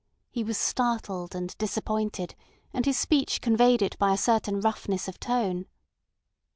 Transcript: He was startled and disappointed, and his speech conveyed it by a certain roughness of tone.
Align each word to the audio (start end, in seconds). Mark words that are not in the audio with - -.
He 0.31 0.43
was 0.43 0.57
startled 0.57 1.35
and 1.35 1.55
disappointed, 1.59 2.33
and 2.73 2.87
his 2.87 2.97
speech 2.97 3.39
conveyed 3.39 3.83
it 3.83 3.99
by 3.99 4.13
a 4.15 4.17
certain 4.17 4.59
roughness 4.59 5.07
of 5.07 5.19
tone. 5.19 5.67